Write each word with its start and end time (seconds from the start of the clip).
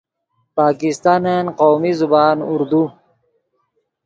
پاکستانن 0.57 1.45
قومی 1.59 1.93
زبان 1.99 2.37
اردو 2.51 2.83